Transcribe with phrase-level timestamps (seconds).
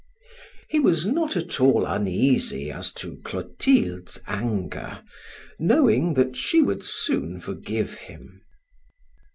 [0.67, 5.03] He was not at all uneasy as to Clotilde's anger,
[5.59, 8.41] knowing that she would soon forgive him.